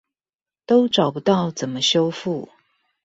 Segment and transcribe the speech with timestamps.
[0.65, 2.49] 都找不到怎麼修復